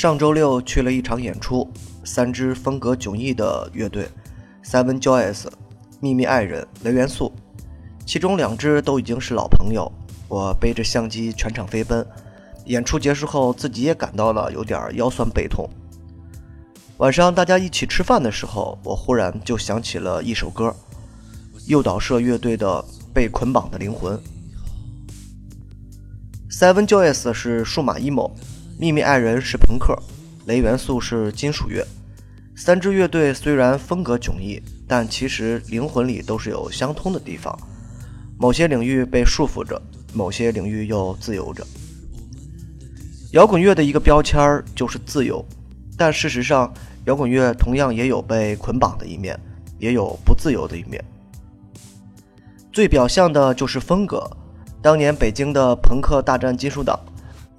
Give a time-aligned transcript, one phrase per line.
[0.00, 1.70] 上周六去了一场演出，
[2.04, 4.08] 三支风格迥异的乐队
[4.64, 5.44] ：Seven Joys、
[6.00, 7.30] 秘密爱人、雷元素。
[8.06, 9.92] 其中两支都已经是老朋友。
[10.26, 12.06] 我背着相机全场飞奔，
[12.64, 15.68] 演出结束后自己也感到了有点腰酸背痛。
[16.96, 20.74] 晚上大家一起吃饭的时候，我忽然就想起了一首歌，
[21.66, 22.66] 诱导社乐队的
[23.12, 24.18] 《被捆绑的灵魂》。
[26.50, 28.30] Seven Joys 是数码 emo。
[28.80, 29.94] 秘密爱人是朋克，
[30.46, 31.86] 雷元素是金属乐。
[32.56, 34.58] 三支乐队虽然风格迥异，
[34.88, 37.54] 但其实灵魂里都是有相通的地方。
[38.38, 39.78] 某些领域被束缚着，
[40.14, 41.62] 某些领域又自由着。
[43.32, 45.44] 摇滚乐的一个标签儿就是自由，
[45.94, 46.72] 但事实上，
[47.04, 49.38] 摇滚乐同样也有被捆绑的一面，
[49.78, 51.04] 也有不自由的一面。
[52.72, 54.26] 最表象的就是风格。
[54.80, 56.98] 当年北京的朋克大战金属党。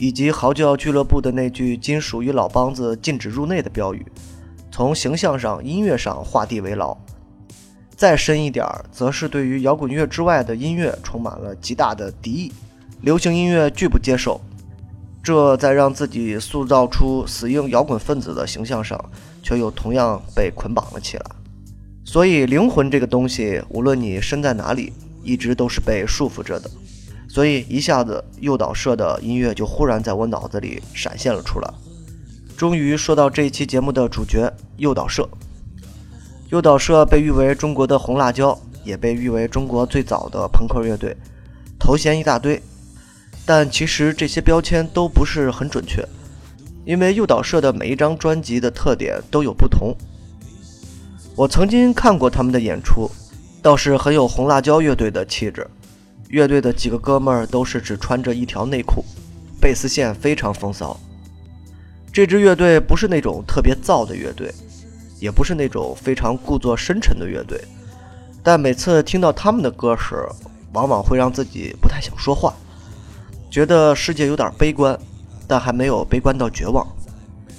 [0.01, 4.03] 以及嚎叫俱乐部的那句“金属与老梆子禁止入内”的标语，
[4.71, 6.97] 从形象上、音乐上画地为牢。
[7.95, 12.51] 再深一点儿，则是对于摇滚乐之外的音乐充满了极大的敌意，
[13.01, 14.41] 流行音乐拒不接受。
[15.21, 18.99] 这在让自己塑造出死硬摇滚分子的形象上，
[19.43, 21.25] 却又同样被捆绑了起来。
[22.03, 26.67] 所以，灵魂这个东西，无论你身在哪里，一直都是被束缚着的。
[27.33, 31.73] 所以一下子，诱导社的音乐就忽然在我脑子里闪现了出来。
[32.57, 35.29] 终于说到这一期节目的主角——诱导社。
[36.49, 41.15] 诱导社被誉为中国的红辣椒，也被誉为中国最早的朋克乐队，
[41.79, 42.61] 头衔一大堆。
[43.45, 46.05] 但其实这些标签都不是很准确，
[46.83, 49.95] 因为诱导社的每一张专辑的特点都有不同。
[51.37, 53.09] 我曾经看过他们的演出，
[53.61, 55.65] 倒是很有红辣椒乐队的气质。
[56.31, 59.03] 乐队的几个哥们儿都是只穿着一条内裤，
[59.59, 60.97] 贝斯线非常风骚。
[62.09, 64.49] 这支乐队不是那种特别燥的乐队，
[65.19, 67.61] 也不是那种非常故作深沉的乐队，
[68.41, 70.25] 但每次听到他们的歌时，
[70.71, 72.53] 往往会让自己不太想说话，
[73.49, 74.97] 觉得世界有点悲观，
[75.45, 76.87] 但还没有悲观到绝望，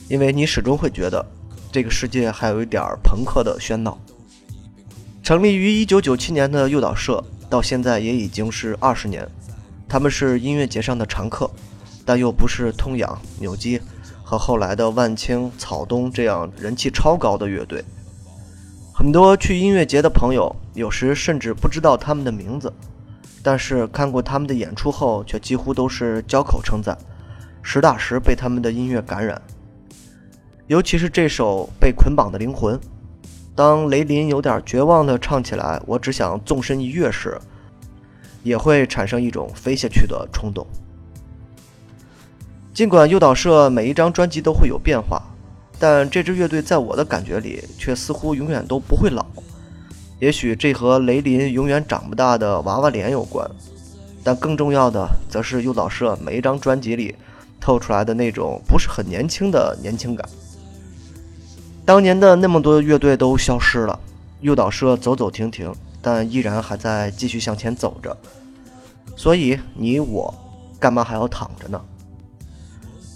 [0.09, 1.23] 因为你始终会觉得
[1.71, 3.99] 这个世界还有一点朋克的喧闹。
[5.23, 7.23] 成立于1997年的诱导社。
[7.53, 9.29] 到现在也已经是二十年，
[9.87, 11.51] 他们是音乐节上的常客，
[12.03, 13.79] 但又不是通仰、扭机
[14.25, 17.85] 和后来的万青、草东这样人气超高的乐队。
[18.95, 22.73] 很多去音乐节的朋友，有时甚至不知道他们的名字，
[23.43, 26.97] 但是看过他们的演出后，却几乎都是交口称赞，
[27.63, 29.39] 实打实被他们的音乐感染。
[30.69, 32.75] 尤其是这首《被捆绑的灵魂》。
[33.55, 37.39] 当雷林有点绝望地唱起来“我只想纵身一跃”时，
[38.43, 40.67] 也会产生一种飞下去的冲动。
[42.73, 45.23] 尽管诱导社每一张专辑都会有变化，
[45.79, 49.27] 但这支乐队在我的感觉里却似乎永远都不会老。
[50.19, 53.47] 也许这和雷林永远长不大的娃娃脸有关，
[54.25, 57.15] 但更重要的则是诱导社每一张专辑里
[57.61, 60.27] 透出来的那种不是很年轻的年轻感。
[61.93, 64.01] 当年的那么多乐队都消失了，
[64.41, 65.71] 诱导社走走停停，
[66.01, 68.17] 但依然还在继续向前走着。
[69.15, 70.35] 所以你我，
[70.81, 71.79] 干嘛还要躺着呢？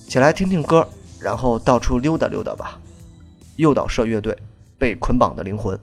[0.06, 0.86] 起来听听歌，
[1.18, 2.78] 然后到处溜达溜达吧。
[3.56, 4.36] 诱导社乐队，
[4.76, 5.80] 被捆绑的灵魂。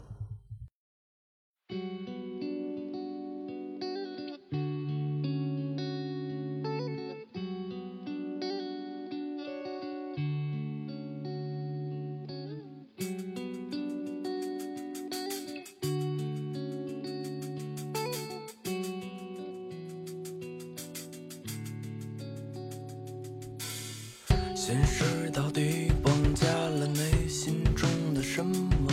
[24.65, 28.89] 现实到底绑架了内心中的什么？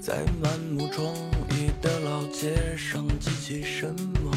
[0.00, 1.14] 在满目疮
[1.48, 3.86] 痍的老街上记起什
[4.20, 4.32] 么？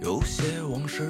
[0.00, 1.06] 有些往事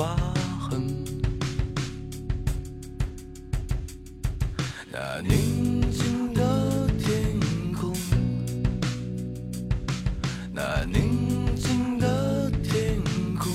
[0.00, 0.16] 划
[0.58, 0.80] 痕
[4.90, 7.38] 那宁静的天
[7.78, 7.94] 空
[10.54, 12.98] 那宁静的天
[13.38, 13.52] 空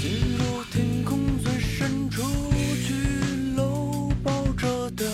[0.00, 2.22] 进入天空最深处
[2.86, 2.94] 去
[3.56, 5.04] 搂抱着的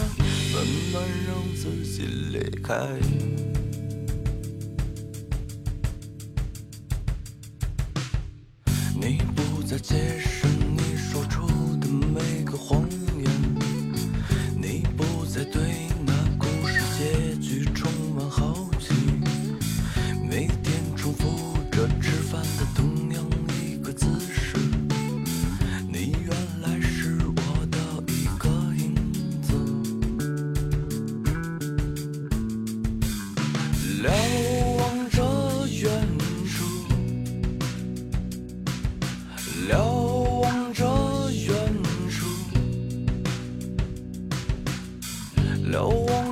[0.52, 3.25] 温暖让自己离开。
[9.66, 10.45] 在街上。
[45.66, 46.25] 瞭望